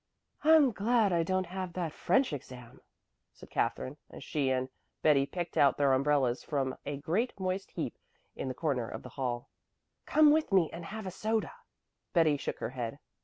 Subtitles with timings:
[0.43, 2.81] "I'm glad I don't have that French exam.,"
[3.35, 4.67] said Katherine, as she and
[5.03, 7.99] Betty picked out their umbrellas from a great, moist heap
[8.35, 9.51] in the corner of the hall.
[10.07, 11.53] "Come down with me and have a soda."
[12.13, 12.97] Betty shook her head.